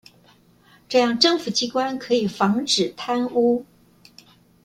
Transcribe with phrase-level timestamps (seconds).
[0.89, 3.63] 這樣政府機關可以防止貪污